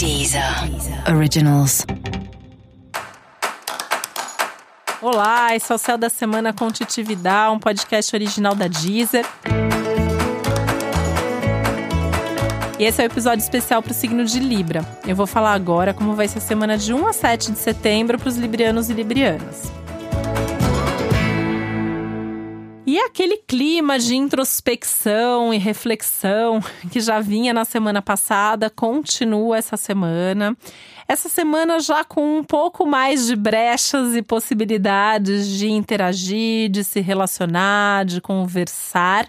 [0.00, 0.42] Deezer
[1.14, 1.84] Originals.
[5.02, 9.26] Olá, esse é o Céu da Semana com Titividade, um podcast original da Deezer.
[12.78, 14.80] E esse é o episódio especial para o signo de Libra.
[15.06, 18.18] Eu vou falar agora como vai ser a semana de 1 a 7 de setembro
[18.18, 19.70] para os librianos e librianas.
[22.86, 26.60] E aquele clima de introspecção e reflexão
[26.90, 30.56] que já vinha na semana passada continua essa semana.
[31.06, 37.00] Essa semana já com um pouco mais de brechas e possibilidades de interagir, de se
[37.00, 39.28] relacionar, de conversar,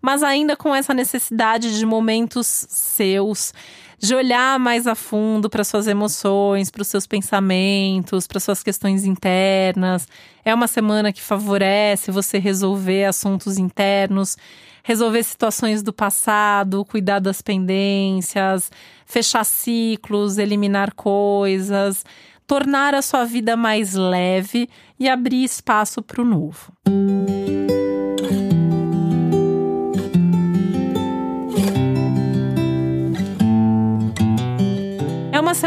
[0.00, 3.52] mas ainda com essa necessidade de momentos seus
[3.98, 9.04] de olhar mais a fundo para suas emoções, para os seus pensamentos, para suas questões
[9.04, 10.06] internas.
[10.44, 14.36] É uma semana que favorece você resolver assuntos internos,
[14.82, 18.70] resolver situações do passado, cuidar das pendências,
[19.06, 22.04] fechar ciclos, eliminar coisas,
[22.46, 26.72] tornar a sua vida mais leve e abrir espaço para o novo.
[26.86, 27.13] uma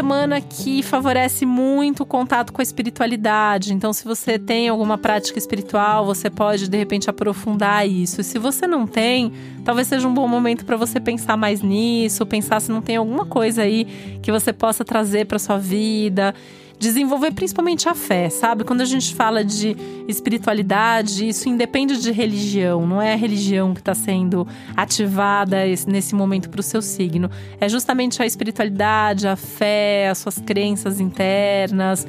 [0.08, 3.74] semana que favorece muito o contato com a espiritualidade.
[3.74, 8.22] Então, se você tem alguma prática espiritual, você pode de repente aprofundar isso.
[8.22, 9.30] Se você não tem,
[9.66, 13.26] talvez seja um bom momento para você pensar mais nisso, pensar se não tem alguma
[13.26, 13.84] coisa aí
[14.22, 16.34] que você possa trazer para sua vida
[16.78, 18.64] desenvolver principalmente a fé, sabe?
[18.64, 19.76] Quando a gente fala de
[20.06, 26.48] espiritualidade, isso independe de religião, não é a religião que está sendo ativada nesse momento
[26.48, 27.30] para o seu signo.
[27.60, 32.06] É justamente a espiritualidade, a fé, as suas crenças internas.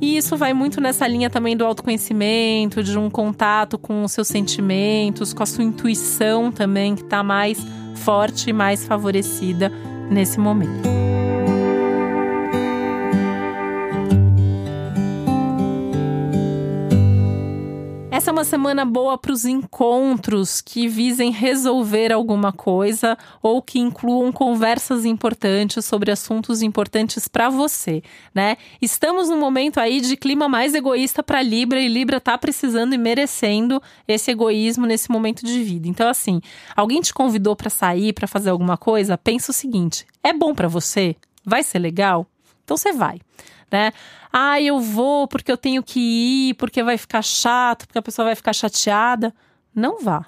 [0.00, 4.28] E isso vai muito nessa linha também do autoconhecimento, de um contato com os seus
[4.28, 7.58] sentimentos, com a sua intuição também, que está mais
[7.96, 9.70] forte e mais favorecida
[10.10, 11.09] nesse momento.
[18.20, 23.78] Essa é uma semana boa para os encontros que visem resolver alguma coisa ou que
[23.78, 28.02] incluam conversas importantes sobre assuntos importantes para você,
[28.34, 28.58] né?
[28.78, 32.98] Estamos num momento aí de clima mais egoísta para Libra e Libra tá precisando e
[32.98, 35.88] merecendo esse egoísmo nesse momento de vida.
[35.88, 36.42] Então assim,
[36.76, 40.68] alguém te convidou para sair, para fazer alguma coisa, pensa o seguinte: é bom para
[40.68, 41.16] você?
[41.42, 42.26] Vai ser legal?
[42.64, 43.18] Então você vai
[43.70, 43.92] né?
[44.32, 48.26] Ah, eu vou porque eu tenho que ir, porque vai ficar chato, porque a pessoa
[48.26, 49.34] vai ficar chateada.
[49.74, 50.26] Não vá.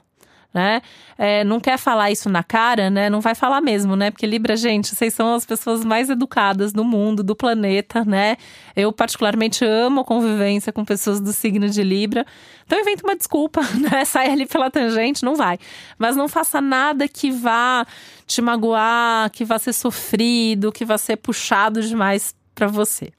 [0.54, 0.82] Né?
[1.16, 3.08] É, não quer falar isso na cara, né?
[3.08, 4.10] Não vai falar mesmo, né?
[4.10, 8.36] Porque Libra, gente, vocês são as pessoas mais educadas do mundo, do planeta, né?
[8.76, 12.26] Eu particularmente amo a convivência com pessoas do signo de Libra.
[12.66, 14.04] Então inventa uma desculpa, né?
[14.04, 15.58] Sai ali pela tangente, não vai.
[15.98, 17.86] Mas não faça nada que vá
[18.26, 23.12] te magoar, que vá ser sofrido, que vá ser puxado demais para você.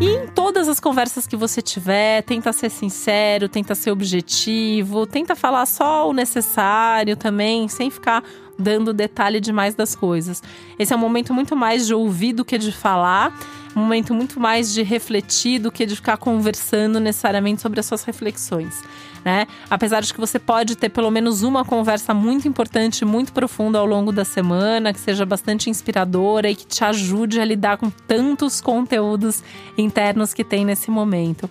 [0.00, 5.66] Em todas as conversas que você tiver, tenta ser sincero, tenta ser objetivo, tenta falar
[5.66, 8.24] só o necessário também, sem ficar
[8.58, 10.42] dando detalhe demais das coisas.
[10.78, 13.36] Esse é um momento muito mais de ouvir do que de falar,
[13.74, 18.04] um momento muito mais de refletir do que de ficar conversando necessariamente sobre as suas
[18.04, 18.82] reflexões
[19.24, 19.46] né?
[19.70, 23.86] Apesar de que você pode ter pelo menos uma conversa muito importante, muito profunda ao
[23.86, 28.60] longo da semana, que seja bastante inspiradora e que te ajude a lidar com tantos
[28.60, 29.42] conteúdos
[29.78, 31.48] internos que tem nesse momento.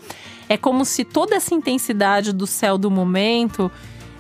[0.50, 3.72] É como se toda essa intensidade do céu do momento,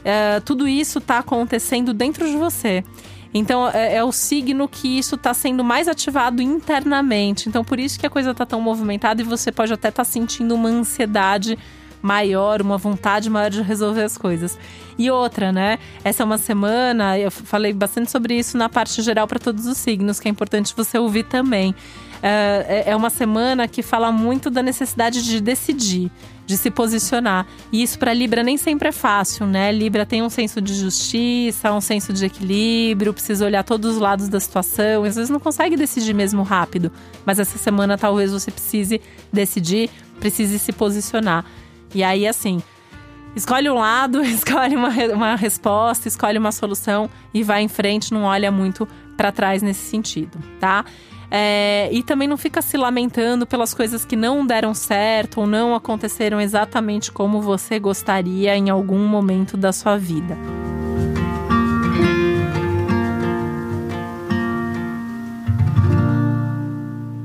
[0.04, 2.84] é, tudo isso está acontecendo dentro de você.
[3.34, 7.48] Então é, é, o signo que isso está sendo mais ativado internamente.
[7.48, 10.10] Então por isso que a coisa está tão movimentada e você pode até estar tá
[10.10, 11.58] sentindo uma ansiedade
[12.02, 14.58] maior, uma vontade maior de resolver as coisas.
[15.02, 15.80] E outra, né?
[16.04, 19.76] Essa é uma semana, eu falei bastante sobre isso na parte geral para todos os
[19.76, 21.74] signos, que é importante você ouvir também.
[22.22, 26.12] É, é, é uma semana que fala muito da necessidade de decidir,
[26.46, 27.48] de se posicionar.
[27.72, 29.72] E isso para Libra nem sempre é fácil, né?
[29.72, 34.30] Libra tem um senso de justiça, um senso de equilíbrio, precisa olhar todos os lados
[34.30, 36.92] da situação, às vezes não consegue decidir mesmo rápido.
[37.26, 39.02] Mas essa semana talvez você precise
[39.34, 39.90] decidir,
[40.20, 41.44] precise se posicionar.
[41.92, 42.62] E aí, assim,
[43.36, 48.24] escolhe um lado, escolhe uma, uma resposta, escolhe uma solução e vai em frente, não
[48.24, 50.86] olha muito para trás nesse sentido, tá?
[51.34, 55.74] É, e também não fica se lamentando pelas coisas que não deram certo ou não
[55.74, 60.38] aconteceram exatamente como você gostaria em algum momento da sua vida.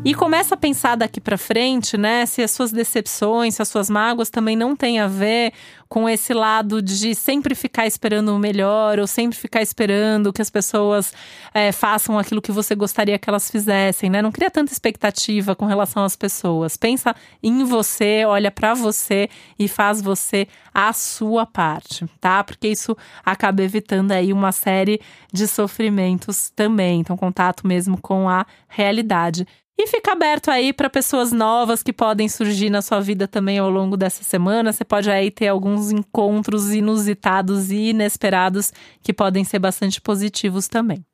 [0.06, 3.90] E começa a pensar daqui para frente, né, se as suas decepções, se as suas
[3.90, 5.52] mágoas também não têm a ver
[5.88, 10.48] com esse lado de sempre ficar esperando o melhor ou sempre ficar esperando que as
[10.48, 11.12] pessoas
[11.52, 14.22] é, façam aquilo que você gostaria que elas fizessem, né?
[14.22, 16.76] Não cria tanta expectativa com relação às pessoas.
[16.76, 17.12] Pensa
[17.42, 19.28] em você, olha para você
[19.58, 22.44] e faz você a sua parte, tá?
[22.44, 25.00] Porque isso acaba evitando aí uma série
[25.32, 27.00] de sofrimentos também.
[27.00, 29.44] Então, contato mesmo com a realidade.
[29.78, 33.68] E fica aberto aí para pessoas novas que podem surgir na sua vida também ao
[33.68, 34.72] longo dessa semana.
[34.72, 41.04] Você pode aí ter alguns encontros inusitados e inesperados que podem ser bastante positivos também.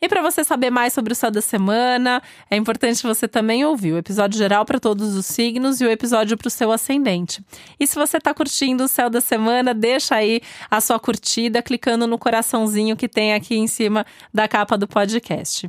[0.00, 3.92] E para você saber mais sobre o céu da semana, é importante você também ouvir
[3.92, 7.44] o episódio geral para todos os signos e o episódio para o seu ascendente.
[7.80, 12.06] E se você está curtindo o céu da semana, deixa aí a sua curtida clicando
[12.06, 15.68] no coraçãozinho que tem aqui em cima da capa do podcast.